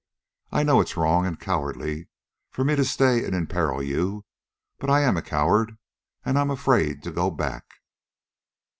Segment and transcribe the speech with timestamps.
[0.51, 2.07] I know it's wrong and cowardly
[2.49, 4.25] for me to stay and imperil you,
[4.79, 5.77] but I am a coward,
[6.25, 7.65] and I'm afraid to go back!"